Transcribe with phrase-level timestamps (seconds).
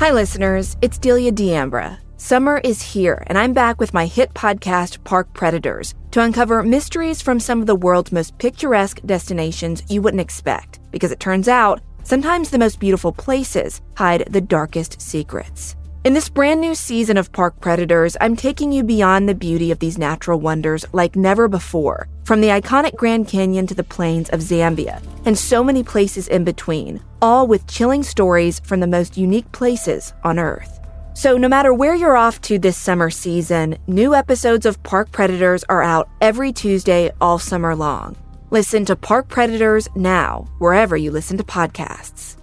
[0.00, 0.76] Hi, listeners.
[0.82, 1.98] It's Delia D'Ambra.
[2.16, 7.22] Summer is here, and I'm back with my hit podcast, Park Predators, to uncover mysteries
[7.22, 10.80] from some of the world's most picturesque destinations you wouldn't expect.
[10.90, 15.76] Because it turns out, sometimes the most beautiful places hide the darkest secrets.
[16.02, 19.78] In this brand new season of Park Predators, I'm taking you beyond the beauty of
[19.78, 24.40] these natural wonders like never before, from the iconic Grand Canyon to the plains of
[24.40, 29.50] Zambia, and so many places in between, all with chilling stories from the most unique
[29.52, 30.80] places on Earth.
[31.14, 35.64] So, no matter where you're off to this summer season, new episodes of Park Predators
[35.68, 38.16] are out every Tuesday all summer long.
[38.50, 42.36] Listen to Park Predators now, wherever you listen to podcasts.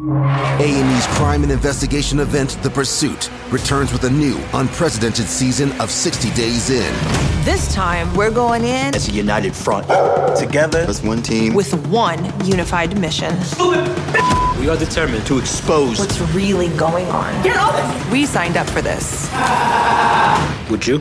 [0.00, 6.30] A&E's crime and investigation event, The Pursuit, returns with a new, unprecedented season of 60
[6.34, 6.94] Days In.
[7.44, 9.88] This time, we're going in as a united front,
[10.38, 13.36] together as one team, with one unified mission.
[14.60, 17.42] We are determined to expose what's really going on.
[17.42, 18.12] Get off!
[18.12, 19.28] We signed up for this.
[20.70, 21.00] Would you?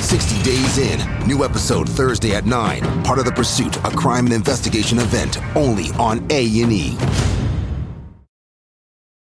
[0.00, 1.26] 60 Days In.
[1.28, 3.04] New episode Thursday at 9.
[3.04, 6.96] Part of The Pursuit, a crime and investigation event only on A&E.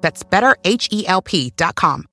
[0.00, 2.04] That's betterhelp.com.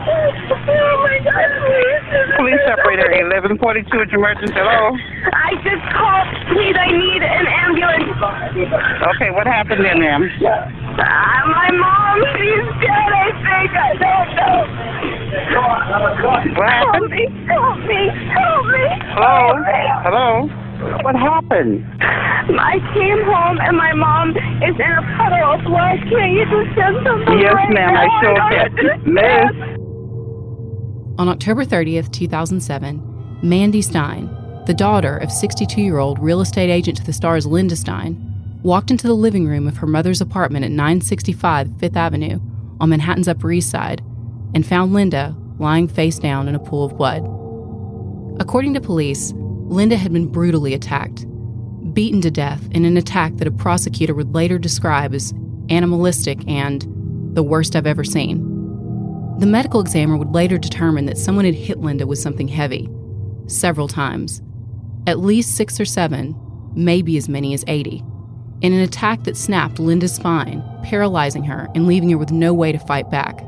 [0.00, 2.36] Oh my God, please.
[2.38, 4.54] Police operator 1142 at emergency.
[4.56, 4.94] Hello?
[5.32, 6.28] I just called.
[6.54, 8.08] Please, I need an ambulance.
[9.16, 10.22] Okay, what happened then, ma'am?
[10.24, 10.64] Uh,
[10.98, 13.70] my mom, she's dead, I think.
[13.76, 14.88] I don't know.
[16.56, 17.10] What happened?
[17.10, 18.84] Help me, help me, help me.
[19.12, 19.36] Hello?
[19.52, 19.80] Help me.
[20.08, 20.67] Hello?
[21.02, 21.84] What happened?
[22.02, 25.98] I came home and my mom is in a puddle of blood.
[26.08, 28.00] Can't you just send something Yes, right ma'am, now?
[28.00, 28.58] I sure don't can.
[28.68, 29.06] understand.
[29.14, 29.52] Miss?
[31.18, 33.02] On October 30th, 2007,
[33.42, 34.28] Mandy Stein,
[34.66, 38.16] the daughter of 62 year old real estate agent to the stars Linda Stein,
[38.62, 42.38] walked into the living room of her mother's apartment at 965 Fifth Avenue
[42.80, 44.00] on Manhattan's Upper East Side
[44.54, 47.22] and found Linda lying face down in a pool of blood.
[48.40, 49.32] According to police,
[49.68, 51.26] Linda had been brutally attacked,
[51.92, 55.34] beaten to death in an attack that a prosecutor would later describe as
[55.68, 56.86] animalistic and
[57.34, 58.38] the worst I've ever seen.
[59.38, 62.88] The medical examiner would later determine that someone had hit Linda with something heavy,
[63.46, 64.40] several times,
[65.06, 66.34] at least six or seven,
[66.74, 68.02] maybe as many as 80,
[68.62, 72.72] in an attack that snapped Linda's spine, paralyzing her and leaving her with no way
[72.72, 73.40] to fight back.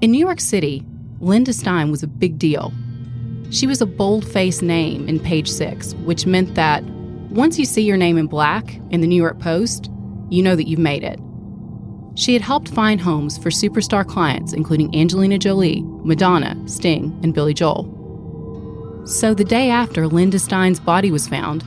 [0.00, 0.82] In New York City,
[1.20, 2.72] Linda Stein was a big deal.
[3.50, 6.84] She was a bold faced name in page six, which meant that
[7.30, 9.90] once you see your name in black in the New York Post,
[10.28, 11.18] you know that you've made it.
[12.14, 17.54] She had helped find homes for superstar clients, including Angelina Jolie, Madonna, Sting, and Billy
[17.54, 17.94] Joel.
[19.06, 21.64] So the day after Linda Stein's body was found,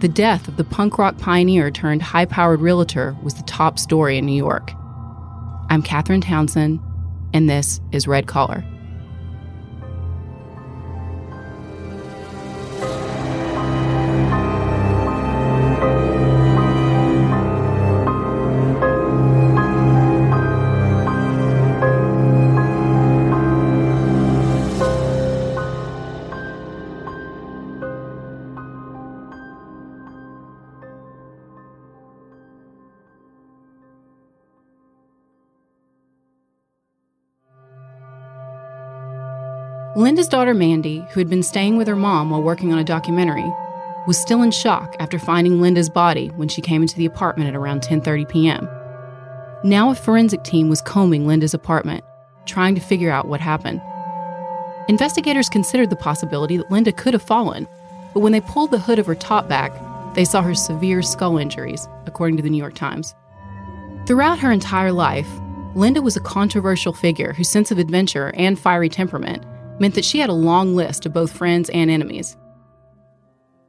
[0.00, 4.18] the death of the punk rock pioneer turned high powered realtor was the top story
[4.18, 4.72] in New York.
[5.70, 6.78] I'm Catherine Townsend,
[7.32, 8.62] and this is Red Collar.
[40.14, 43.52] Linda's daughter Mandy, who had been staying with her mom while working on a documentary,
[44.06, 47.56] was still in shock after finding Linda's body when she came into the apartment at
[47.56, 48.68] around 10:30 p.m.
[49.64, 52.04] Now a forensic team was combing Linda's apartment,
[52.46, 53.82] trying to figure out what happened.
[54.88, 57.66] Investigators considered the possibility that Linda could have fallen,
[58.12, 59.72] but when they pulled the hood of her top back,
[60.14, 63.16] they saw her severe skull injuries, according to the New York Times.
[64.06, 65.28] Throughout her entire life,
[65.74, 69.44] Linda was a controversial figure whose sense of adventure and fiery temperament
[69.78, 72.36] meant that she had a long list of both friends and enemies.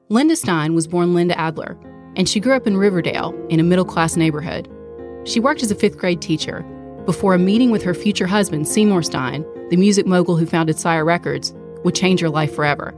[0.09, 1.77] Linda Stein was born Linda Adler,
[2.15, 4.69] and she grew up in Riverdale in a middle class neighborhood.
[5.25, 6.61] She worked as a fifth grade teacher
[7.05, 11.05] before a meeting with her future husband, Seymour Stein, the music mogul who founded Sire
[11.05, 11.53] Records,
[11.83, 12.91] would change her life forever.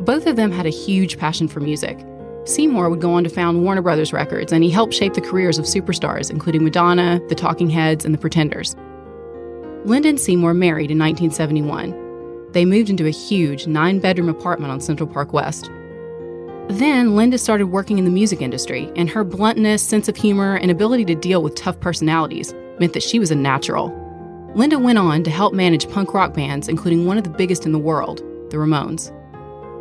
[0.00, 1.98] Both of them had a huge passion for music,
[2.44, 5.58] Seymour would go on to found Warner Brothers Records, and he helped shape the careers
[5.58, 8.74] of superstars, including Madonna, the Talking Heads, and the Pretenders.
[9.84, 12.01] Linda and Seymour married in 1971.
[12.52, 15.70] They moved into a huge nine bedroom apartment on Central Park West.
[16.68, 20.70] Then Linda started working in the music industry, and her bluntness, sense of humor, and
[20.70, 23.98] ability to deal with tough personalities meant that she was a natural.
[24.54, 27.72] Linda went on to help manage punk rock bands, including one of the biggest in
[27.72, 28.18] the world,
[28.50, 29.10] the Ramones.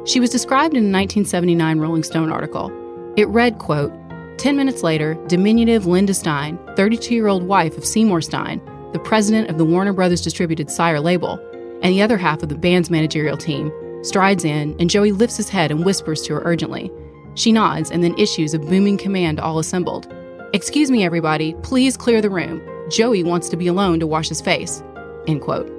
[0.07, 2.71] She was described in a 1979 Rolling Stone article.
[3.17, 3.93] It read, quote,
[4.37, 8.61] 10 minutes later, diminutive Linda Stein, 32 year old wife of Seymour Stein,
[8.93, 11.39] the president of the Warner Brothers distributed Sire label,
[11.81, 13.71] and the other half of the band's managerial team,
[14.03, 16.91] strides in, and Joey lifts his head and whispers to her urgently.
[17.35, 20.13] She nods and then issues a booming command all assembled
[20.53, 22.61] Excuse me, everybody, please clear the room.
[22.89, 24.83] Joey wants to be alone to wash his face.
[25.25, 25.71] End quote.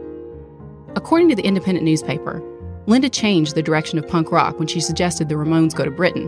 [0.97, 2.43] According to the independent newspaper,
[2.87, 6.27] Linda changed the direction of punk rock when she suggested the Ramones go to Britain.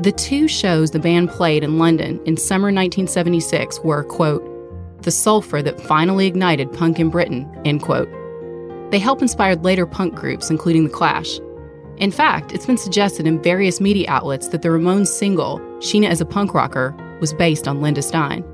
[0.00, 4.42] The two shows the band played in London in summer 1976 were, quote,
[5.02, 8.08] the sulfur that finally ignited punk in Britain, end quote.
[8.90, 11.38] They helped inspire later punk groups, including The Clash.
[11.98, 16.20] In fact, it's been suggested in various media outlets that the Ramones single, Sheena Is
[16.20, 18.44] a Punk Rocker, was based on Linda Stein.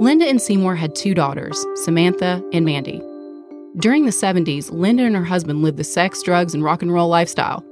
[0.00, 3.02] Linda and Seymour had two daughters, Samantha and Mandy.
[3.78, 7.08] During the 70s, Linda and her husband lived the sex, drugs, and rock and roll
[7.08, 7.64] lifestyle.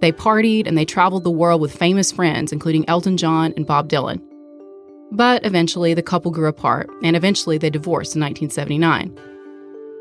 [0.00, 3.88] They partied and they traveled the world with famous friends, including Elton John and Bob
[3.88, 4.20] Dylan.
[5.14, 9.16] But eventually, the couple grew apart, and eventually they divorced in 1979.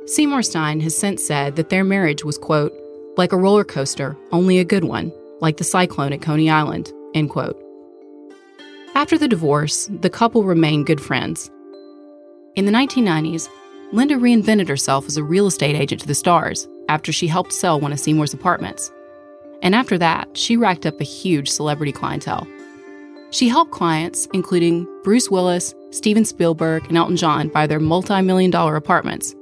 [0.08, 2.74] Seymour Stein has since said that their marriage was, quote,
[3.16, 7.30] like a roller coaster, only a good one, like the cyclone at Coney Island, end
[7.30, 7.62] quote.
[8.96, 11.52] After the divorce, the couple remained good friends.
[12.56, 13.50] In the 1990s,
[13.92, 17.80] Linda reinvented herself as a real estate agent to the stars after she helped sell
[17.80, 18.92] one of Seymour's apartments.
[19.62, 22.48] And after that, she racked up a huge celebrity clientele.
[23.34, 28.52] She helped clients, including Bruce Willis, Steven Spielberg, and Elton John, buy their multi million
[28.52, 29.36] dollar apartments.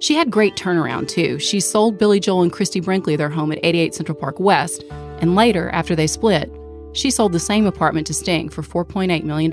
[0.00, 1.38] She had great turnaround, too.
[1.38, 4.84] She sold Billy Joel and Christie Brinkley their home at 88 Central Park West,
[5.20, 6.52] and later, after they split,
[6.92, 9.52] she sold the same apartment to Sting for $4.8 million.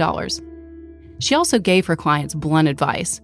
[1.19, 3.21] She also gave her clients blunt advice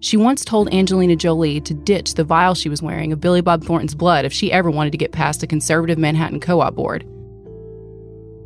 [0.00, 3.64] she once told Angelina Jolie to ditch the vial she was wearing of Billy Bob
[3.64, 7.04] Thornton's blood if she ever wanted to get past a conservative Manhattan co op board.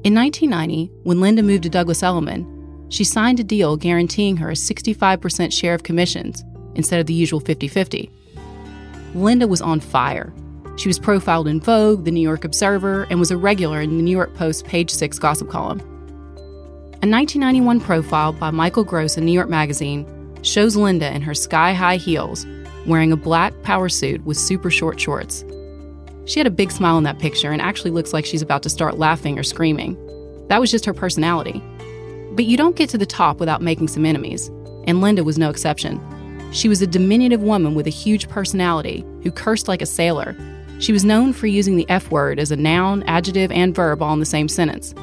[0.02, 2.46] In 1990, when Linda moved to Douglas Elliman,
[2.88, 6.42] she signed a deal guaranteeing her a 65% share of commissions
[6.74, 8.10] instead of the usual 50 50.
[9.14, 10.32] Linda was on fire.
[10.78, 14.02] She was profiled in Vogue, The New York Observer, and was a regular in the
[14.02, 15.80] New York Post page 6 gossip column.
[17.02, 20.06] A 1991 profile by Michael Gross in New York Magazine
[20.40, 22.46] shows Linda in her sky high heels,
[22.86, 25.44] wearing a black power suit with super short shorts.
[26.30, 28.70] She had a big smile in that picture and actually looks like she's about to
[28.70, 29.96] start laughing or screaming.
[30.46, 31.60] That was just her personality.
[32.36, 34.46] But you don't get to the top without making some enemies,
[34.84, 36.00] and Linda was no exception.
[36.52, 40.36] She was a diminutive woman with a huge personality who cursed like a sailor.
[40.78, 44.12] She was known for using the F word as a noun, adjective, and verb all
[44.12, 44.94] in the same sentence.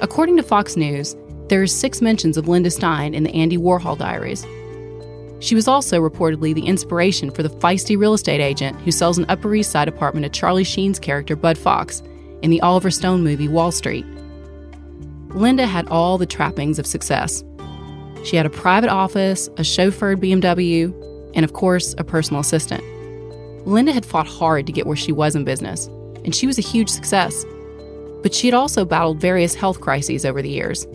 [0.00, 1.16] According to Fox News,
[1.48, 4.46] there are six mentions of Linda Stein in the Andy Warhol diaries,
[5.42, 9.26] she was also reportedly the inspiration for the feisty real estate agent who sells an
[9.28, 12.00] Upper East Side apartment to Charlie Sheen's character Bud Fox
[12.42, 14.06] in the Oliver Stone movie Wall Street.
[15.30, 17.42] Linda had all the trappings of success.
[18.24, 20.94] She had a private office, a chauffeured BMW,
[21.34, 22.84] and of course, a personal assistant.
[23.66, 25.86] Linda had fought hard to get where she was in business,
[26.24, 27.44] and she was a huge success.
[28.22, 30.86] But she had also battled various health crises over the years,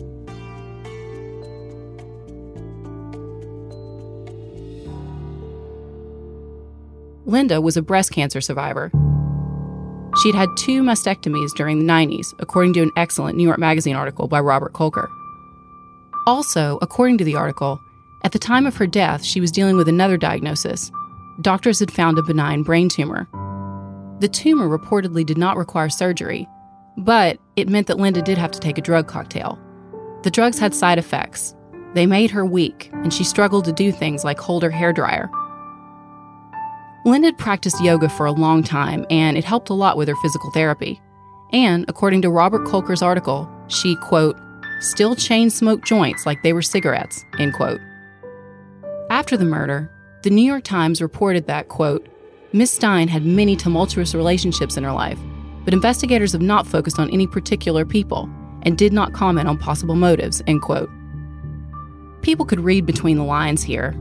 [7.28, 8.90] Linda was a breast cancer survivor.
[10.22, 14.28] She'd had two mastectomies during the 90s, according to an excellent New York Magazine article
[14.28, 15.08] by Robert Kolker.
[16.26, 17.78] Also, according to the article,
[18.24, 20.90] at the time of her death, she was dealing with another diagnosis.
[21.42, 23.28] Doctors had found a benign brain tumor.
[24.20, 26.48] The tumor reportedly did not require surgery,
[26.96, 29.58] but it meant that Linda did have to take a drug cocktail.
[30.22, 31.54] The drugs had side effects.
[31.92, 35.30] They made her weak, and she struggled to do things like hold her hair dryer.
[37.04, 40.16] Linda had practiced yoga for a long time, and it helped a lot with her
[40.16, 41.00] physical therapy.
[41.52, 44.36] And according to Robert Kolker's article, she, quote,
[44.80, 47.80] still chain smoked joints like they were cigarettes, end quote.
[49.10, 49.90] After the murder,
[50.22, 52.06] the New York Times reported that, quote,
[52.52, 55.18] Miss Stein had many tumultuous relationships in her life,
[55.64, 58.28] but investigators have not focused on any particular people
[58.62, 60.90] and did not comment on possible motives, end quote.
[62.22, 63.94] People could read between the lines here.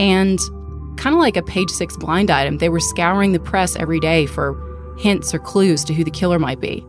[0.00, 0.38] And
[0.96, 2.58] kind of like a page six blind item.
[2.58, 4.56] They were scouring the press every day for
[4.98, 6.84] hints or clues to who the killer might be.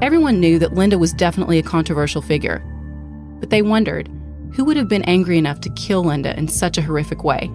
[0.00, 2.62] Everyone knew that Linda was definitely a controversial figure,
[3.40, 4.08] but they wondered
[4.54, 7.50] who would have been angry enough to kill Linda in such a horrific way.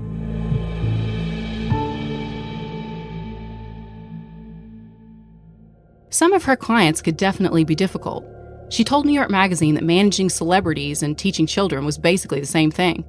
[6.10, 8.24] Some of her clients could definitely be difficult.
[8.70, 12.70] She told New York Magazine that managing celebrities and teaching children was basically the same
[12.70, 13.04] thing.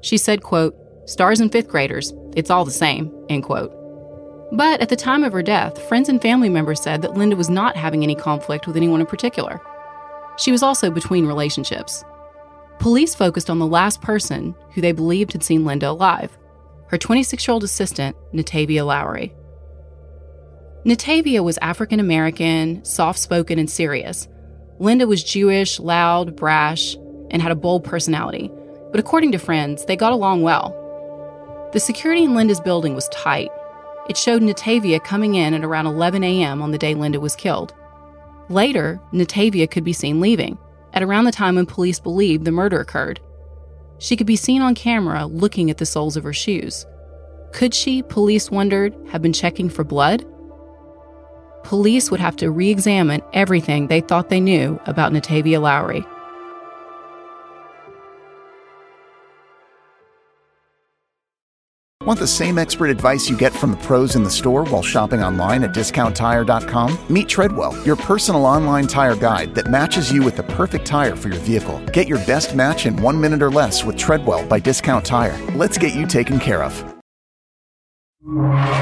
[0.00, 0.74] She said, quote,
[1.08, 3.74] stars and fifth graders, it's all the same, end quote.
[4.52, 7.50] But at the time of her death, friends and family members said that Linda was
[7.50, 9.60] not having any conflict with anyone in particular.
[10.36, 12.04] She was also between relationships.
[12.78, 16.36] Police focused on the last person who they believed had seen Linda alive
[16.88, 19.34] her 26 year old assistant, Natavia Lowry.
[20.84, 24.26] Natavia was African American, soft spoken, and serious.
[24.78, 26.94] Linda was Jewish, loud, brash,
[27.30, 28.50] and had a bold personality.
[28.90, 30.87] But according to friends, they got along well.
[31.72, 33.50] The security in Linda's building was tight.
[34.08, 36.62] It showed Natavia coming in at around 11 a.m.
[36.62, 37.74] on the day Linda was killed.
[38.48, 40.56] Later, Natavia could be seen leaving,
[40.94, 43.20] at around the time when police believed the murder occurred.
[43.98, 46.86] She could be seen on camera looking at the soles of her shoes.
[47.52, 50.24] Could she, police wondered, have been checking for blood?
[51.64, 56.02] Police would have to re examine everything they thought they knew about Natavia Lowry.
[62.08, 65.22] Want the same expert advice you get from the pros in the store while shopping
[65.22, 66.98] online at discounttire.com?
[67.10, 71.28] Meet Treadwell, your personal online tire guide that matches you with the perfect tire for
[71.28, 71.78] your vehicle.
[71.92, 75.36] Get your best match in one minute or less with Treadwell by Discount Tire.
[75.54, 76.97] Let's get you taken care of.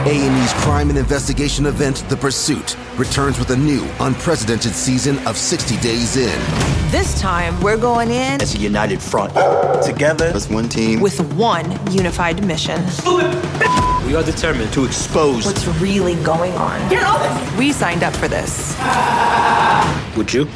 [0.06, 5.76] A&E's crime and investigation event, The Pursuit, returns with a new, unprecedented season of 60
[5.76, 6.40] Days In.
[6.90, 9.34] This time, we're going in as a united front.
[9.84, 11.00] Together as one team.
[11.00, 12.82] with one unified mission.
[14.06, 15.44] We are determined to expose.
[15.44, 16.88] What's really going on?
[16.88, 17.58] Get off!
[17.58, 18.74] We signed up for this.
[20.16, 20.48] Would you?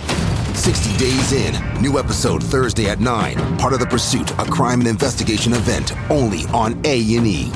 [0.54, 1.82] 60 Days In.
[1.82, 3.58] New episode Thursday at 9.
[3.58, 7.52] Part of The Pursuit, a crime and investigation event only on A&E.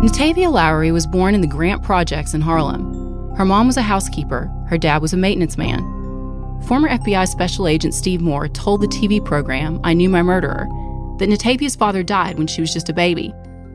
[0.00, 3.34] Natavia Lowry was born in the Grant Projects in Harlem.
[3.36, 5.80] Her mom was a housekeeper, her dad was a maintenance man.
[6.62, 10.66] Former FBI Special Agent Steve Moore told the TV program I Knew My Murderer
[11.18, 13.34] that Natavia's father died when she was just a baby,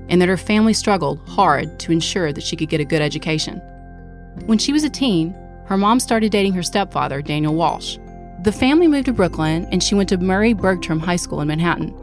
[0.10, 3.60] and that her family struggled hard to ensure that she could get a good education.
[4.48, 5.36] When she was a teen,
[5.68, 8.00] her mom started dating her stepfather, Daniel Walsh.
[8.42, 11.96] The family moved to Brooklyn, and she went to Murry Bergtraum High School in Manhattan.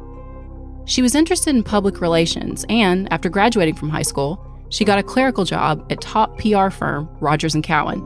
[0.84, 5.02] She was interested in public relations, and after graduating from high school, she got a
[5.02, 8.00] clerical job at top PR firm Rogers and Cowan.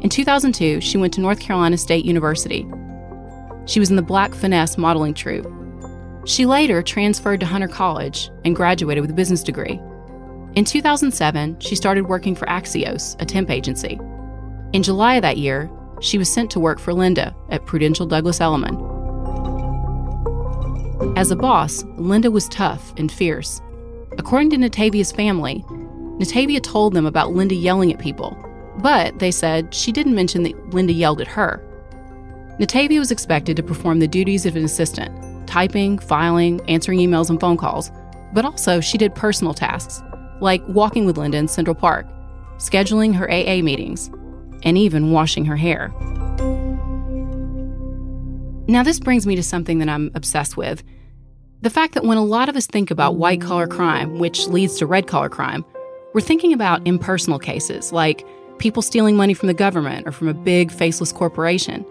[0.00, 2.66] In 2002, she went to North Carolina State University.
[3.66, 5.52] She was in the Black Finesse modeling troupe.
[6.24, 9.80] She later transferred to Hunter College and graduated with a business degree.
[10.54, 13.98] In 2007, she started working for Axios, a temp agency.
[14.72, 18.40] In July of that year, she was sent to work for Linda at Prudential Douglas
[18.40, 18.97] Elliman.
[21.16, 23.60] As a boss, Linda was tough and fierce.
[24.18, 25.64] According to Natavia's family,
[26.18, 28.36] Natavia told them about Linda yelling at people,
[28.78, 31.64] but they said she didn't mention that Linda yelled at her.
[32.58, 35.14] Natavia was expected to perform the duties of an assistant
[35.46, 37.90] typing, filing, answering emails and phone calls,
[38.34, 40.02] but also she did personal tasks,
[40.40, 42.06] like walking with Linda in Central Park,
[42.58, 44.10] scheduling her AA meetings,
[44.64, 45.92] and even washing her hair.
[48.70, 50.84] Now, this brings me to something that I'm obsessed with
[51.62, 54.78] the fact that when a lot of us think about white collar crime, which leads
[54.78, 55.64] to red collar crime,
[56.14, 58.24] we're thinking about impersonal cases like
[58.58, 61.84] people stealing money from the government or from a big faceless corporation.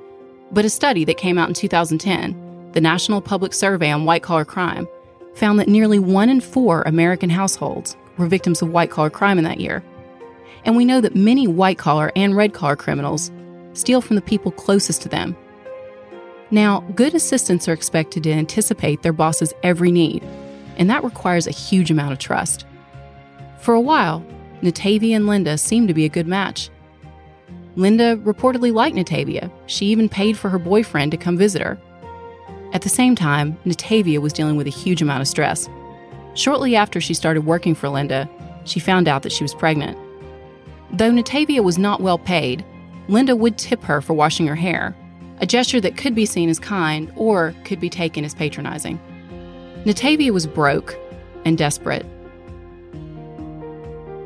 [0.52, 4.46] But a study that came out in 2010, the National Public Survey on White Collar
[4.46, 4.88] Crime,
[5.34, 9.44] found that nearly one in four American households were victims of white collar crime in
[9.44, 9.84] that year.
[10.64, 13.32] And we know that many white collar and red collar criminals
[13.74, 15.36] steal from the people closest to them
[16.50, 20.24] now, good assistants are expected to anticipate their boss's every need,
[20.78, 22.66] and that requires a huge amount of trust.
[23.60, 24.26] For a while,
[24.62, 26.70] Natavia and Linda seemed to be a good match.
[27.76, 29.52] Linda reportedly liked Natavia.
[29.68, 31.78] She even paid for her boyfriend to come visit her.
[32.74, 35.70] At the same time, Natavia was dealing with a huge amount of stress.
[36.34, 38.30] Shortly after she started working for Linda,
[38.64, 39.98] she found out that she was pregnant.
[40.92, 42.66] Though Natavia was not well paid,
[43.10, 44.96] Linda would tip her for washing her hair,
[45.40, 49.00] a gesture that could be seen as kind or could be taken as patronizing.
[49.86, 50.98] Natavia was broke
[51.46, 52.06] and desperate.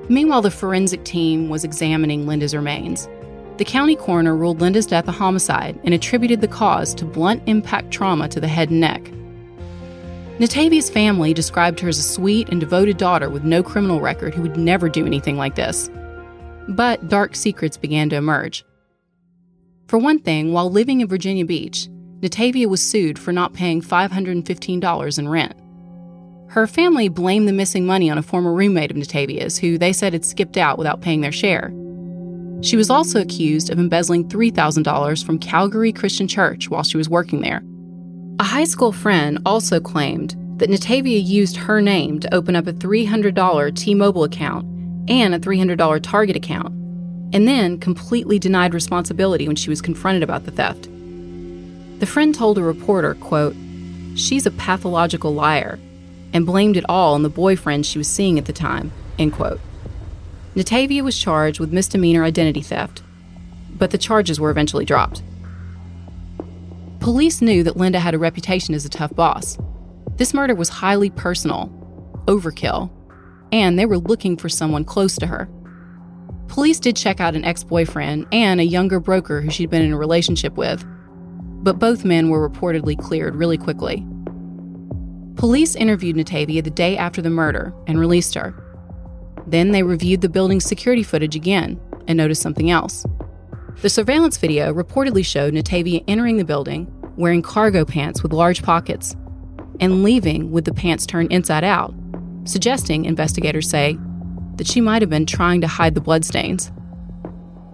[0.09, 3.07] Meanwhile, the forensic team was examining Linda's remains.
[3.57, 7.91] The county coroner ruled Linda's death a homicide and attributed the cause to blunt impact
[7.91, 9.03] trauma to the head and neck.
[10.39, 14.41] Natavia's family described her as a sweet and devoted daughter with no criminal record who
[14.41, 15.89] would never do anything like this.
[16.67, 18.65] But dark secrets began to emerge.
[19.91, 21.89] For one thing, while living in Virginia Beach,
[22.21, 25.53] Natavia was sued for not paying $515 in rent.
[26.49, 30.13] Her family blamed the missing money on a former roommate of Natavia's, who they said
[30.13, 31.73] had skipped out without paying their share.
[32.61, 37.41] She was also accused of embezzling $3,000 from Calvary Christian Church while she was working
[37.41, 37.61] there.
[38.39, 42.71] A high school friend also claimed that Natavia used her name to open up a
[42.71, 44.65] $300 T Mobile account
[45.09, 46.73] and a $300 Target account,
[47.33, 50.89] and then completely denied responsibility when she was confronted about the theft.
[51.99, 53.55] The friend told a reporter, quote,
[54.15, 55.79] She's a pathological liar,
[56.33, 59.59] and blamed it all on the boyfriend she was seeing at the time, end quote.
[60.55, 63.03] Natavia was charged with misdemeanor identity theft,
[63.77, 65.23] but the charges were eventually dropped.
[66.99, 69.57] Police knew that Linda had a reputation as a tough boss.
[70.17, 71.69] This murder was highly personal,
[72.27, 72.91] overkill,
[73.51, 75.49] and they were looking for someone close to her.
[76.51, 79.93] Police did check out an ex boyfriend and a younger broker who she'd been in
[79.93, 80.83] a relationship with,
[81.63, 84.05] but both men were reportedly cleared really quickly.
[85.37, 88.53] Police interviewed Natavia the day after the murder and released her.
[89.47, 93.05] Then they reviewed the building's security footage again and noticed something else.
[93.81, 99.15] The surveillance video reportedly showed Natavia entering the building wearing cargo pants with large pockets
[99.79, 101.95] and leaving with the pants turned inside out,
[102.43, 103.97] suggesting, investigators say,
[104.61, 106.71] that she might have been trying to hide the bloodstains.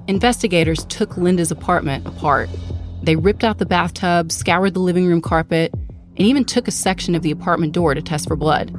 [0.08, 2.50] Investigators took Linda's apartment apart.
[3.04, 7.14] They ripped out the bathtub, scoured the living room carpet, and even took a section
[7.14, 8.72] of the apartment door to test for blood.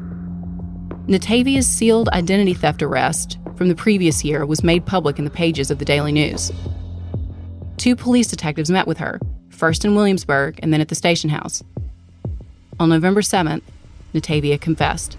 [1.07, 5.71] Natavia's sealed identity theft arrest from the previous year was made public in the pages
[5.71, 6.51] of the Daily News.
[7.77, 11.63] Two police detectives met with her, first in Williamsburg and then at the station house.
[12.81, 13.61] On November 7th,
[14.15, 15.19] Natavia confessed.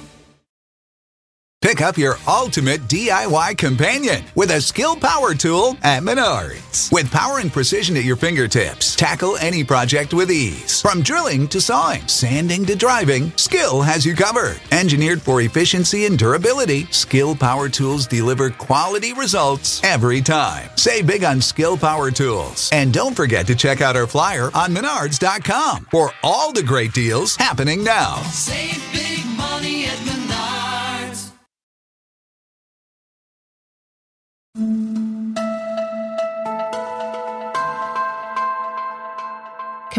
[1.81, 6.91] Up your ultimate DIY companion with a Skil power tool at Menards.
[6.91, 10.81] With power and precision at your fingertips, tackle any project with ease.
[10.81, 14.59] From drilling to sawing, sanding to driving, Skil has you covered.
[14.71, 20.69] Engineered for efficiency and durability, Skil Power Tools deliver quality results every time.
[20.75, 22.69] Save big on Skil Power Tools.
[22.71, 27.35] And don't forget to check out our flyer on menards.com for all the great deals
[27.35, 28.15] happening now.
[28.23, 29.10] Save big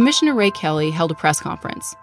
[0.03, 1.95] Commissioner Ray Kelly held a press conference.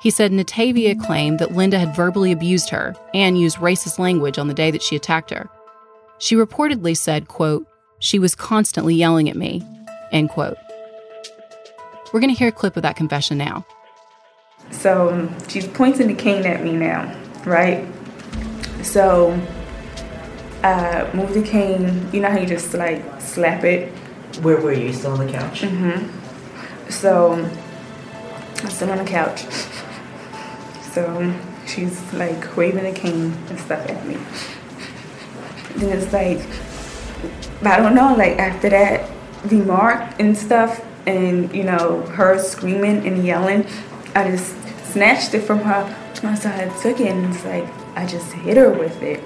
[0.00, 4.46] He said Natavia claimed that Linda had verbally abused her and used racist language on
[4.46, 5.50] the day that she attacked her.
[6.18, 7.66] She reportedly said, quote,
[7.98, 9.66] she was constantly yelling at me,
[10.12, 10.56] end quote.
[12.12, 13.66] We're going to hear a clip of that confession now.
[14.70, 17.12] So um, she's pointing the cane at me now,
[17.44, 17.84] right?
[18.84, 19.32] So
[20.62, 22.08] uh, move the cane.
[22.12, 23.92] You know how you just like slap it.
[24.40, 24.92] Where were you?
[24.92, 25.62] Still on the couch?
[25.62, 26.19] Mm-hmm.
[26.90, 29.44] So I'm still on the couch.
[30.90, 31.32] So
[31.68, 34.18] she's like waving a cane and stuff at me.
[35.76, 36.40] Then it's like,
[37.64, 38.12] I don't know.
[38.16, 39.08] Like after that
[39.44, 43.66] the mark and stuff, and you know her screaming and yelling,
[44.14, 44.54] I just
[44.92, 45.96] snatched it from her.
[46.36, 49.22] So I took it and it's like I just hit her with it.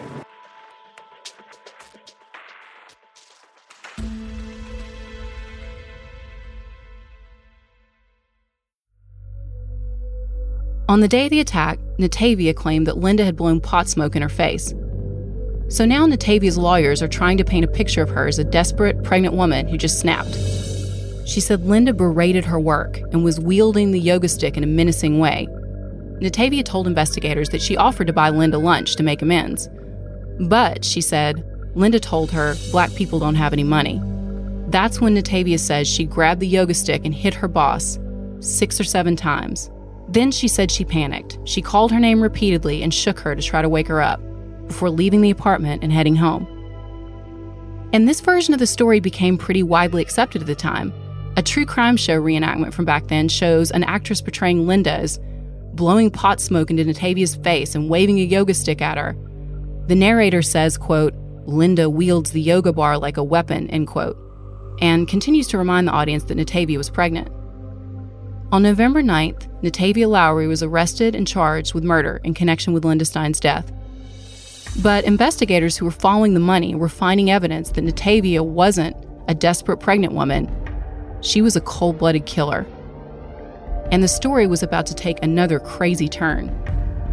[10.94, 14.22] On the day of the attack, Natavia claimed that Linda had blown pot smoke in
[14.22, 14.72] her face.
[15.66, 19.02] So now Natavia's lawyers are trying to paint a picture of her as a desperate,
[19.02, 20.36] pregnant woman who just snapped.
[21.26, 25.18] She said Linda berated her work and was wielding the yoga stick in a menacing
[25.18, 25.48] way.
[26.20, 29.68] Natavia told investigators that she offered to buy Linda lunch to make amends.
[30.38, 34.00] But, she said, Linda told her black people don't have any money.
[34.68, 37.98] That's when Natavia says she grabbed the yoga stick and hit her boss
[38.38, 39.72] six or seven times.
[40.08, 41.38] Then she said she panicked.
[41.44, 44.20] She called her name repeatedly and shook her to try to wake her up
[44.66, 46.46] before leaving the apartment and heading home.
[47.92, 50.92] And this version of the story became pretty widely accepted at the time.
[51.36, 55.20] A true crime show reenactment from back then shows an actress portraying Linda as
[55.74, 59.16] blowing pot smoke into Natavia's face and waving a yoga stick at her.
[59.86, 61.14] The narrator says, quote,
[61.46, 64.16] Linda wields the yoga bar like a weapon, end quote,
[64.80, 67.28] and continues to remind the audience that Natavia was pregnant.
[68.54, 73.04] On November 9th, Natavia Lowry was arrested and charged with murder in connection with Linda
[73.04, 73.72] Stein's death.
[74.80, 79.78] But investigators who were following the money were finding evidence that Natavia wasn't a desperate
[79.78, 80.48] pregnant woman.
[81.20, 82.64] She was a cold blooded killer.
[83.90, 86.56] And the story was about to take another crazy turn.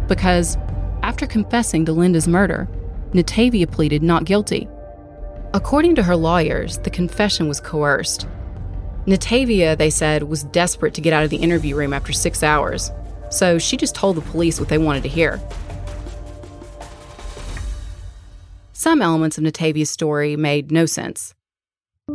[0.06, 0.56] Because
[1.02, 2.68] after confessing to Linda's murder,
[3.14, 4.68] Natavia pleaded not guilty.
[5.54, 8.28] According to her lawyers, the confession was coerced.
[9.06, 12.90] Natavia, they said, was desperate to get out of the interview room after six hours,
[13.30, 15.40] so she just told the police what they wanted to hear.
[18.72, 21.34] Some elements of Natavia's story made no sense.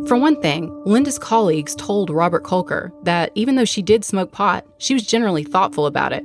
[0.05, 4.65] For one thing, Linda's colleagues told Robert Kolker that even though she did smoke pot,
[4.77, 6.23] she was generally thoughtful about it.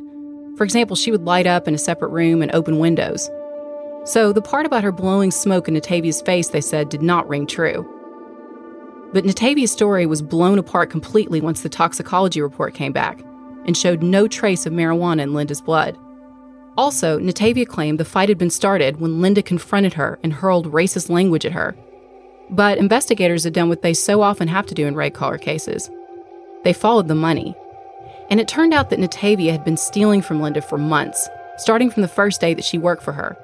[0.56, 3.30] For example, she would light up in a separate room and open windows.
[4.04, 7.46] So the part about her blowing smoke in Natavia's face, they said, did not ring
[7.46, 7.88] true.
[9.12, 13.20] But Natavia's story was blown apart completely once the toxicology report came back
[13.66, 15.98] and showed no trace of marijuana in Linda's blood.
[16.76, 21.10] Also, Natavia claimed the fight had been started when Linda confronted her and hurled racist
[21.10, 21.76] language at her.
[22.48, 25.90] But investigators had done what they so often have to do in red collar cases
[26.64, 27.54] they followed the money.
[28.30, 32.02] And it turned out that Natavia had been stealing from Linda for months, starting from
[32.02, 33.36] the first day that she worked for her.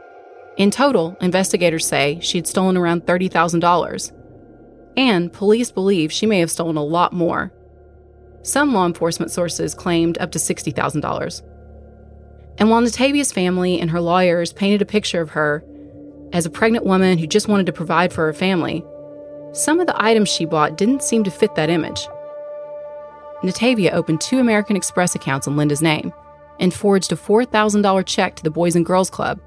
[0.56, 4.12] In total, investigators say she had stolen around $30,000.
[4.98, 7.52] And police believe she may have stolen a lot more.
[8.42, 11.42] Some law enforcement sources claimed up to $60,000.
[12.58, 15.64] And while Natavia's family and her lawyers painted a picture of her
[16.32, 18.84] as a pregnant woman who just wanted to provide for her family,
[19.52, 22.08] some of the items she bought didn't seem to fit that image.
[23.44, 26.12] Natavia opened two American Express accounts in Linda's name
[26.58, 29.40] and forged a $4,000 check to the Boys and Girls Club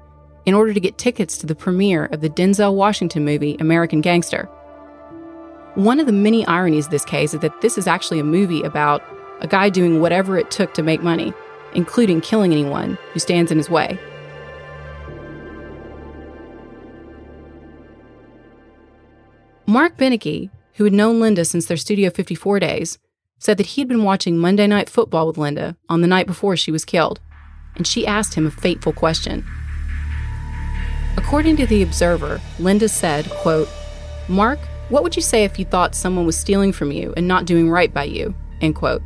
[0.46, 4.48] in order to get tickets to the premiere of the Denzel Washington movie American Gangster.
[5.74, 8.62] One of the many ironies of this case is that this is actually a movie
[8.62, 9.02] about
[9.40, 11.32] a guy doing whatever it took to make money,
[11.74, 13.98] including killing anyone who stands in his way.
[19.66, 22.98] Mark Benecke, who had known Linda since their Studio 54 days,
[23.38, 26.70] said that he'd been watching Monday Night Football with Linda on the night before she
[26.70, 27.18] was killed,
[27.76, 29.46] and she asked him a fateful question.
[31.16, 33.68] According to The Observer, Linda said, quote,
[34.28, 34.58] Mark,
[34.92, 37.70] what would you say if you thought someone was stealing from you and not doing
[37.70, 38.34] right by you?
[38.60, 39.02] End quote.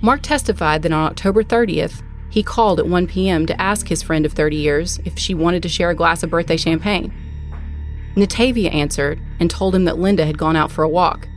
[0.00, 3.44] Mark testified that on October 30th, he called at 1 p.m.
[3.44, 6.30] to ask his friend of 30 years if she wanted to share a glass of
[6.30, 7.12] birthday champagne.
[8.14, 11.28] Natavia answered and told him that Linda had gone out for a walk,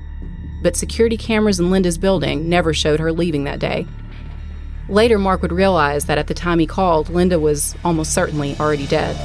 [0.63, 3.85] but security cameras in Linda's building never showed her leaving that day.
[4.87, 8.87] Later, Mark would realize that at the time he called, Linda was almost certainly already
[8.87, 9.17] dead.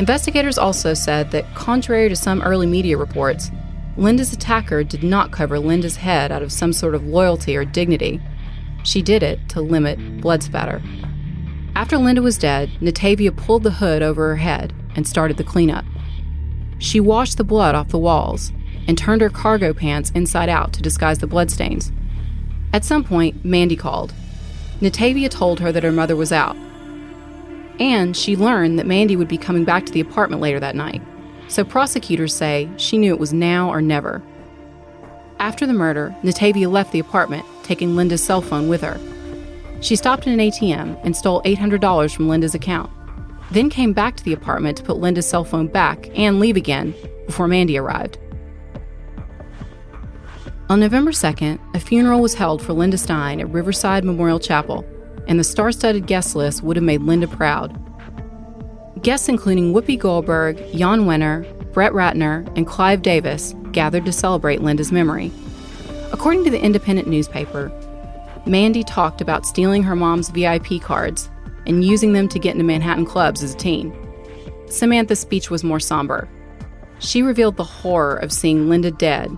[0.00, 3.50] Investigators also said that, contrary to some early media reports,
[3.98, 8.18] Linda's attacker did not cover Linda's head out of some sort of loyalty or dignity.
[8.82, 10.80] She did it to limit blood spatter.
[11.76, 15.84] After Linda was dead, Natavia pulled the hood over her head and started the cleanup.
[16.78, 18.52] She washed the blood off the walls
[18.88, 21.92] and turned her cargo pants inside out to disguise the bloodstains.
[22.72, 24.14] At some point, Mandy called.
[24.80, 26.56] Natavia told her that her mother was out.
[27.80, 31.02] And she learned that Mandy would be coming back to the apartment later that night.
[31.48, 34.22] So prosecutors say she knew it was now or never.
[35.40, 39.00] After the murder, Natavia left the apartment, taking Linda's cell phone with her.
[39.80, 42.90] She stopped at an ATM and stole $800 from Linda's account
[43.50, 46.94] then came back to the apartment to put Linda's cell phone back and leave again
[47.26, 48.18] before Mandy arrived.
[50.68, 54.84] On November 2nd, a funeral was held for Linda Stein at Riverside Memorial Chapel,
[55.26, 57.76] and the star studded guest list would have made Linda proud.
[59.02, 64.92] Guests including Whoopi Goldberg, Jan Wenner, Brett Ratner, and Clive Davis gathered to celebrate Linda's
[64.92, 65.32] memory.
[66.12, 67.72] According to the Independent newspaper,
[68.46, 71.30] Mandy talked about stealing her mom's VIP cards
[71.66, 73.94] and using them to get into Manhattan clubs as a teen.
[74.66, 76.28] Samantha's speech was more somber.
[76.98, 79.30] She revealed the horror of seeing Linda dead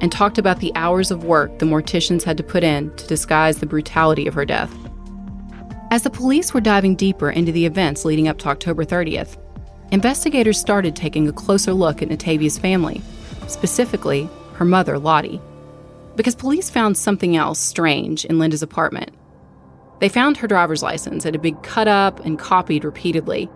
[0.00, 3.58] and talked about the hours of work the morticians had to put in to disguise
[3.58, 4.74] the brutality of her death.
[5.90, 9.36] As the police were diving deeper into the events leading up to October 30th,
[9.90, 13.02] investigators started taking a closer look at Natavia's family,
[13.48, 15.40] specifically her mother, Lottie,
[16.14, 19.10] because police found something else strange in Linda's apartment.
[19.98, 21.26] They found her driver's license.
[21.26, 23.50] It had been cut up and copied repeatedly.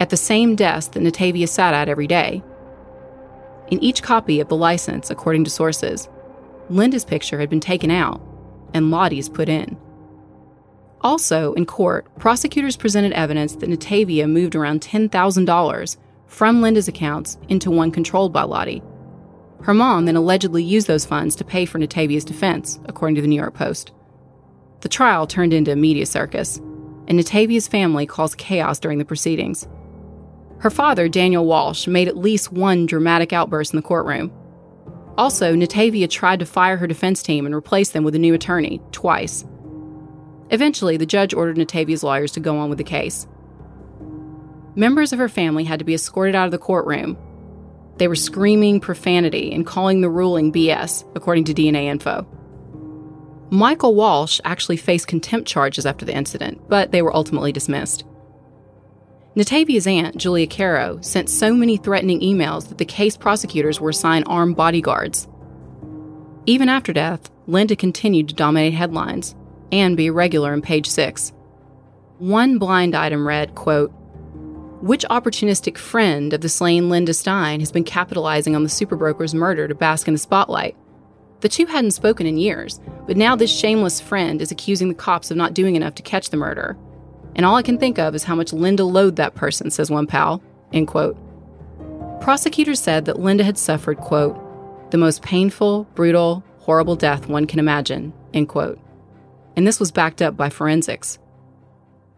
[0.00, 2.42] at the same desk that Natavia sat at every day.
[3.68, 6.08] In each copy of the license, according to sources,
[6.68, 8.20] Linda's picture had been taken out
[8.74, 9.76] and Lottie's put in.
[11.02, 17.70] Also, in court, prosecutors presented evidence that Natavia moved around $10,000 from Linda's accounts into
[17.70, 18.82] one controlled by Lottie.
[19.62, 23.28] Her mom then allegedly used those funds to pay for Natavia's defense, according to the
[23.28, 23.92] New York Post.
[24.80, 26.58] The trial turned into a media circus,
[27.08, 29.66] and Natavia's family caused chaos during the proceedings.
[30.58, 34.32] Her father, Daniel Walsh, made at least one dramatic outburst in the courtroom.
[35.18, 38.80] Also, Natavia tried to fire her defense team and replace them with a new attorney,
[38.92, 39.44] twice.
[40.50, 43.26] Eventually, the judge ordered Natavia's lawyers to go on with the case.
[44.74, 47.16] Members of her family had to be escorted out of the courtroom.
[47.96, 52.26] They were screaming profanity and calling the ruling BS, according to DNA info.
[53.50, 58.04] Michael Walsh actually faced contempt charges after the incident, but they were ultimately dismissed.
[59.34, 64.24] Natavia's aunt, Julia Caro, sent so many threatening emails that the case prosecutors were assigned
[64.28, 65.28] armed bodyguards.
[66.46, 69.34] Even after death, Linda continued to dominate headlines
[69.72, 71.32] and be regular in page 6.
[72.18, 73.92] One blind item read, quote,
[74.80, 79.66] which opportunistic friend of the slain Linda Stein has been capitalizing on the superbroker's murder
[79.66, 80.76] to bask in the spotlight?
[81.40, 85.30] The two hadn't spoken in years, but now this shameless friend is accusing the cops
[85.30, 86.76] of not doing enough to catch the murderer.
[87.34, 90.06] And all I can think of is how much Linda loathed that person, says one
[90.06, 90.42] pal.
[90.72, 91.16] End quote.
[92.20, 94.36] Prosecutors said that Linda had suffered, quote,
[94.90, 98.78] the most painful, brutal, horrible death one can imagine, end quote.
[99.56, 101.18] And this was backed up by forensics.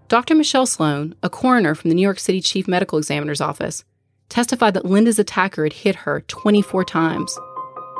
[0.09, 0.35] Dr.
[0.35, 3.85] Michelle Sloan, a coroner from the New York City Chief Medical Examiner's Office,
[4.29, 7.39] testified that Linda's attacker had hit her 24 times,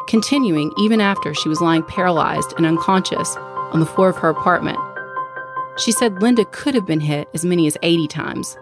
[0.09, 3.37] continuing even after she was lying paralyzed and unconscious
[3.73, 4.79] on the floor of her apartment.
[5.79, 8.59] She said Linda could have been hit as many as 80 times.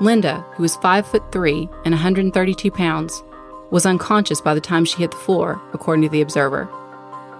[0.00, 3.22] Linda, who was 5 foot 3 and 132 pounds,
[3.70, 6.68] was unconscious by the time she hit the floor, according to the Observer.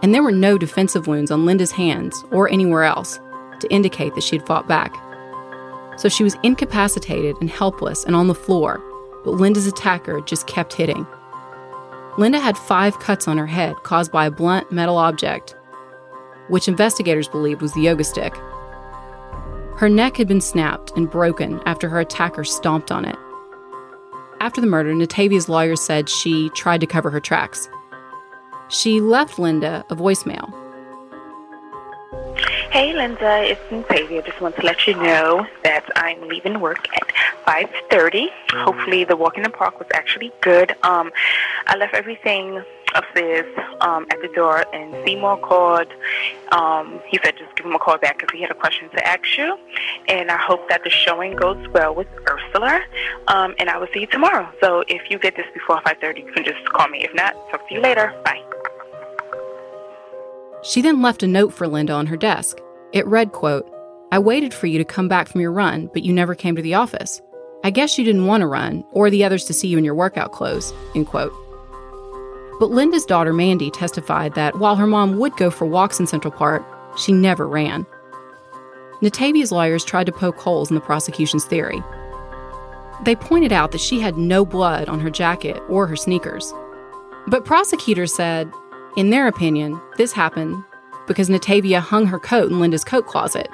[0.05, 3.19] And there were no defensive wounds on Linda's hands or anywhere else
[3.61, 4.95] to indicate that she had fought back.
[5.99, 8.83] So she was incapacitated and helpless and on the floor,
[9.25, 11.07] but Linda's attacker just kept hitting.
[12.19, 15.57] Linda had five cuts on her head caused by a blunt metal object,
[16.49, 18.37] which investigators believed was the yoga stick.
[19.79, 23.17] Her neck had been snapped and broken after her attacker stomped on it.
[24.38, 27.71] After the murder, Natavia's lawyer said she tried to cover her tracks.
[28.68, 30.53] She left Linda a voicemail
[32.74, 34.20] Hey, Linda, it's Cynthia.
[34.22, 37.07] Just want to let you know that I'm leaving work at
[37.46, 38.27] 5.30.
[38.50, 40.74] Hopefully the walk in the park was actually good.
[40.83, 41.12] Um,
[41.68, 43.46] I left everything upstairs
[43.80, 45.88] um, at the door, and Seymour called.
[46.52, 49.07] Um, he said just give him a call back because he had a question to
[49.07, 49.59] ask you.
[50.09, 52.80] And I hope that the showing goes well with Ursula.
[53.28, 54.48] Um, and I will see you tomorrow.
[54.61, 57.04] So if you get this before 5.30, you can just call me.
[57.04, 58.14] If not, talk to you later.
[58.24, 58.42] Bye.
[60.62, 62.59] She then left a note for Linda on her desk.
[62.92, 63.70] It read, quote,
[64.12, 66.62] I waited for you to come back from your run, but you never came to
[66.62, 67.20] the office.
[67.64, 69.94] I guess you didn't want to run, or the others to see you in your
[69.94, 71.33] workout clothes, end quote.
[72.59, 76.33] But Linda's daughter Mandy testified that while her mom would go for walks in Central
[76.33, 76.64] Park,
[76.97, 77.87] she never ran.
[79.03, 81.83] Natavia's lawyers tried to poke holes in the prosecution's theory.
[83.05, 86.53] They pointed out that she had no blood on her jacket or her sneakers.
[87.27, 88.51] But prosecutors said
[88.97, 90.62] in their opinion, this happened
[91.09, 93.49] because Natavia hung her coat in Linda's coat closet,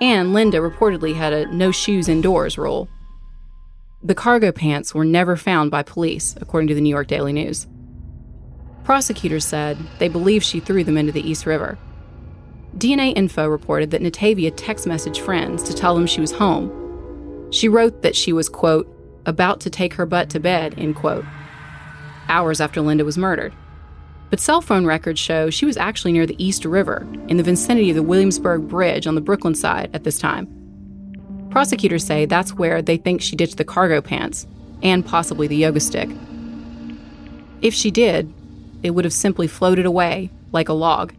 [0.00, 2.88] and Linda reportedly had a no shoes indoors rule.
[4.02, 7.66] The cargo pants were never found by police, according to the New York Daily News.
[8.86, 11.76] Prosecutors said they believe she threw them into the East River.
[12.78, 17.50] DNA Info reported that Natavia text messaged friends to tell them she was home.
[17.50, 18.86] She wrote that she was, quote,
[19.26, 21.24] about to take her butt to bed, end quote,
[22.28, 23.52] hours after Linda was murdered.
[24.30, 27.90] But cell phone records show she was actually near the East River, in the vicinity
[27.90, 30.46] of the Williamsburg Bridge on the Brooklyn side at this time.
[31.50, 34.46] Prosecutors say that's where they think she ditched the cargo pants
[34.84, 36.08] and possibly the yoga stick.
[37.62, 38.32] If she did,
[38.82, 41.14] it would have simply floated away like a log.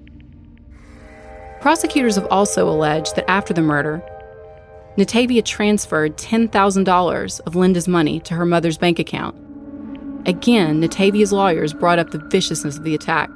[1.62, 4.02] Prosecutors have also alleged that after the murder,
[4.98, 9.36] Natavia transferred $10,000 of Linda's money to her mother's bank account
[10.28, 13.32] Again, Natavia's lawyers brought up the viciousness of the attack.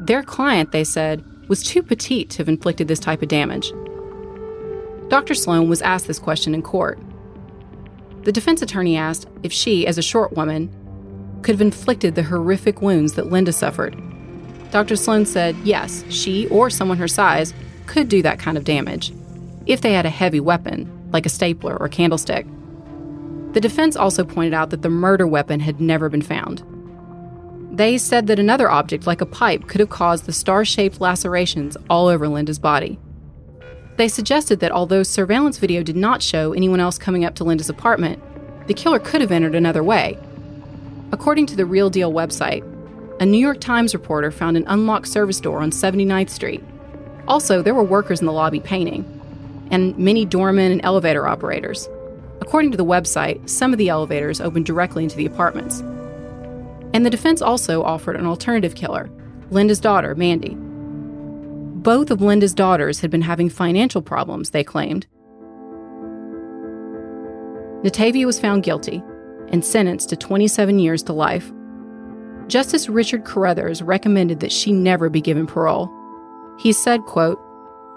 [0.00, 3.72] Their client, they said, was too petite to have inflicted this type of damage.
[5.10, 5.34] Dr.
[5.34, 6.98] Sloan was asked this question in court.
[8.24, 10.74] The defense attorney asked if she, as a short woman,
[11.42, 13.96] could have inflicted the horrific wounds that Linda suffered.
[14.70, 14.96] Dr.
[14.96, 17.54] Sloan said yes, she or someone her size
[17.86, 19.12] could do that kind of damage
[19.66, 22.46] if they had a heavy weapon, like a stapler or candlestick.
[23.52, 26.62] The defense also pointed out that the murder weapon had never been found.
[27.70, 31.76] They said that another object, like a pipe, could have caused the star shaped lacerations
[31.88, 32.98] all over Linda's body.
[33.96, 37.68] They suggested that although surveillance video did not show anyone else coming up to Linda's
[37.68, 38.22] apartment,
[38.66, 40.18] the killer could have entered another way.
[41.10, 42.62] According to the Real Deal website,
[43.20, 46.62] a New York Times reporter found an unlocked service door on 79th Street.
[47.26, 49.04] Also, there were workers in the lobby painting,
[49.70, 51.88] and many doormen and elevator operators.
[52.40, 55.80] According to the website, some of the elevators opened directly into the apartments.
[56.92, 59.10] And the defense also offered an alternative killer,
[59.50, 60.56] Linda's daughter, Mandy.
[60.58, 65.06] Both of Linda's daughters had been having financial problems, they claimed.
[67.82, 69.02] Natavia was found guilty
[69.52, 71.52] and sentenced to 27 years to life.
[72.48, 75.90] Justice Richard Carruthers recommended that she never be given parole.
[76.58, 77.38] He said, quote,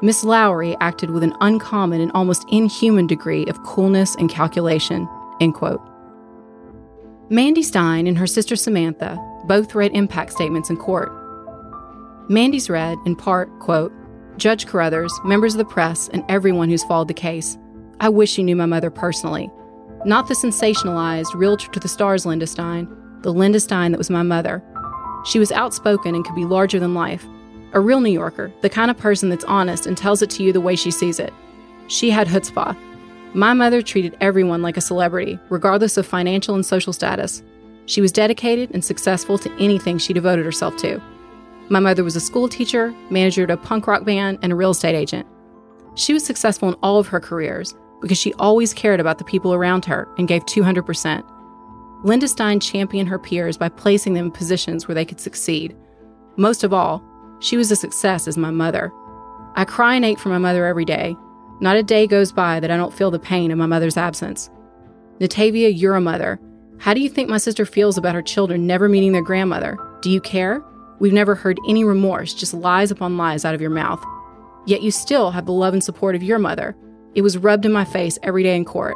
[0.02, 5.08] Miss Lowery acted with an uncommon and almost inhuman degree of coolness and calculation,
[5.40, 5.82] end quote.
[7.30, 11.12] Mandy Stein and her sister Samantha both read impact statements in court.
[12.30, 13.94] Mandy's read, in part, quote,
[14.38, 17.58] Judge Carruthers, members of the press, and everyone who's followed the case,
[18.00, 19.52] I wish you knew my mother personally.
[20.06, 22.88] Not the sensationalized, realtor to the stars Linda Stein,
[23.22, 24.64] the Linda Stein that was my mother.
[25.26, 27.26] She was outspoken and could be larger than life.
[27.74, 30.52] A real New Yorker, the kind of person that's honest and tells it to you
[30.52, 31.34] the way she sees it.
[31.88, 32.76] She had chutzpah,
[33.34, 37.42] my mother treated everyone like a celebrity, regardless of financial and social status.
[37.86, 41.02] She was dedicated and successful to anything she devoted herself to.
[41.70, 44.72] My mother was a school teacher, manager at a punk rock band, and a real
[44.72, 45.26] estate agent.
[45.96, 49.54] She was successful in all of her careers because she always cared about the people
[49.54, 51.24] around her and gave 200%.
[52.04, 55.76] Linda Stein championed her peers by placing them in positions where they could succeed.
[56.36, 57.04] Most of all,
[57.40, 58.92] she was a success as my mother.
[59.56, 61.16] I cry and ache for my mother every day,
[61.62, 64.50] not a day goes by that I don't feel the pain of my mother's absence.
[65.20, 66.40] Natavia, you're a mother.
[66.80, 69.78] How do you think my sister feels about her children never meeting their grandmother?
[70.02, 70.64] Do you care?
[71.00, 74.04] We've never heard any remorse, just lies upon lies out of your mouth.
[74.66, 76.76] Yet you still have the love and support of your mother.
[77.13, 78.95] It was rubbed in my face every day in court.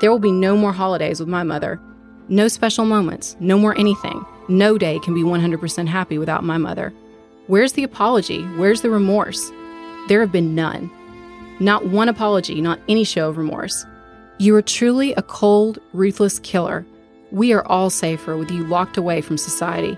[0.00, 1.80] There will be no more holidays with my mother.
[2.28, 4.24] No special moments, no more anything.
[4.48, 6.92] No day can be 100% happy without my mother.
[7.46, 8.42] Where's the apology?
[8.56, 9.50] Where's the remorse?
[10.08, 10.90] There have been none.
[11.58, 13.86] Not one apology, not any show of remorse.
[14.38, 16.84] You are truly a cold, ruthless killer.
[17.30, 19.96] We are all safer with you locked away from society.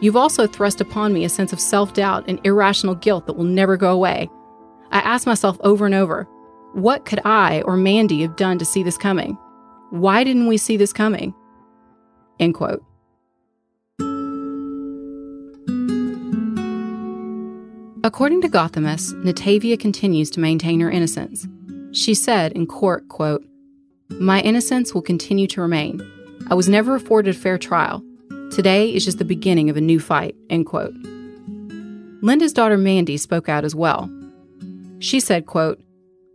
[0.00, 3.44] You've also thrust upon me a sense of self doubt and irrational guilt that will
[3.44, 4.30] never go away.
[4.90, 6.26] I ask myself over and over
[6.74, 9.36] what could I or Mandy have done to see this coming?
[9.90, 11.34] Why didn't we see this coming?
[12.40, 12.82] End quote.
[18.04, 21.46] According to Gothamist, Natavia continues to maintain her innocence.
[21.92, 23.44] She said in court, quote,
[24.10, 26.02] My innocence will continue to remain.
[26.50, 28.02] I was never afforded a fair trial.
[28.50, 30.94] Today is just the beginning of a new fight, end quote.
[32.22, 34.10] Linda's daughter Mandy spoke out as well.
[34.98, 35.80] She said, quote,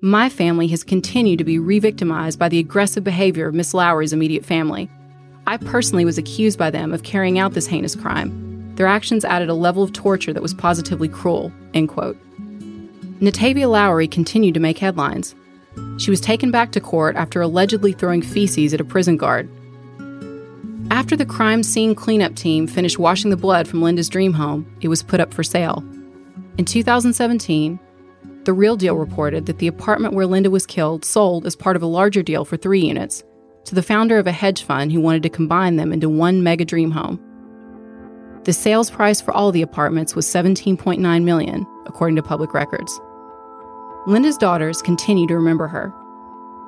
[0.02, 4.46] My family has continued to be re-victimized by the aggressive behavior of Miss Lowery's immediate
[4.46, 4.92] family.
[5.48, 8.76] I personally was accused by them of carrying out this heinous crime.
[8.76, 11.52] Their actions added a level of torture that was positively cruel.
[11.74, 12.16] End quote.
[13.20, 15.34] Natavia Lowry continued to make headlines.
[15.98, 19.50] She was taken back to court after allegedly throwing feces at a prison guard.
[20.92, 24.90] After the crime scene cleanup team finished washing the blood from Linda's dream home, it
[24.90, 25.84] was put up for sale.
[26.60, 27.80] In 2017,
[28.48, 31.82] The Real Deal reported that the apartment where Linda was killed sold as part of
[31.82, 33.22] a larger deal for three units
[33.66, 36.64] to the founder of a hedge fund who wanted to combine them into one mega
[36.64, 37.20] dream home.
[38.46, 42.98] The sales price for all the apartments was 17.9 million, according to public records.
[44.08, 45.94] Linda's daughters continue to remember her.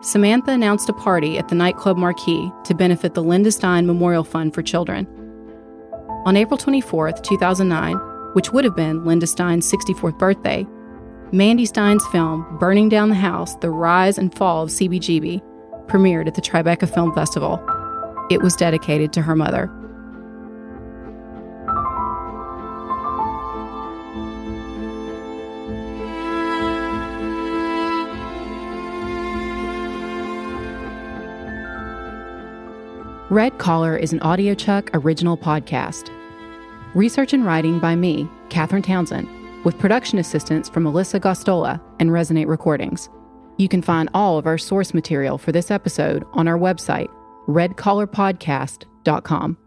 [0.02, 4.54] Samantha announced a party at the nightclub Marquee to benefit the Linda Stein Memorial Fund
[4.54, 5.08] for Children.
[6.26, 7.96] On April 24, 2009,
[8.34, 10.68] which would have been Linda Stein's 64th birthday,
[11.32, 15.42] Mandy Stein's film Burning Down the House The Rise and Fall of CBGB
[15.86, 17.64] premiered at the Tribeca Film Festival.
[18.32, 19.68] It was dedicated to her mother.
[33.30, 36.10] Red Collar is an audiochuck original podcast.
[36.96, 39.28] Research and writing by me, Catherine Townsend,
[39.64, 43.10] with production assistance from Melissa Gostola and Resonate Recordings.
[43.58, 47.10] You can find all of our source material for this episode on our website,
[47.48, 49.58] redcollarpodcast.com.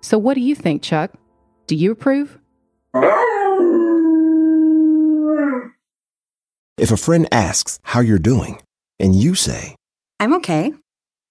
[0.00, 1.12] So, what do you think, Chuck?
[1.66, 2.38] Do you approve?
[6.76, 8.60] If a friend asks how you're doing,
[8.98, 9.76] and you say,
[10.20, 10.72] I'm okay.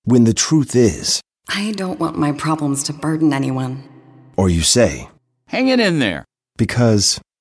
[0.06, 3.84] When the truth is, I don't want my problems to burden anyone.
[4.38, 5.10] or you say,
[5.48, 6.26] Hang it in there.
[6.58, 7.20] because,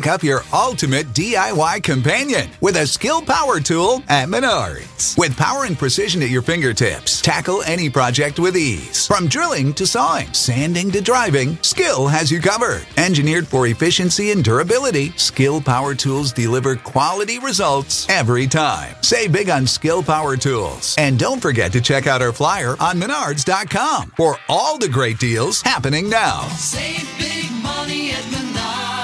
[0.00, 5.18] Pick up your ultimate DIY companion with a Skil power tool at Menards.
[5.18, 9.06] With power and precision at your fingertips, tackle any project with ease.
[9.06, 12.86] From drilling to sawing, sanding to driving, Skil has you covered.
[12.96, 18.94] Engineered for efficiency and durability, Skil Power Tools deliver quality results every time.
[19.02, 20.94] Save big on Skil Power Tools.
[20.96, 25.60] And don't forget to check out our flyer on menards.com for all the great deals
[25.60, 26.48] happening now.
[26.56, 28.99] Save big money at Menards.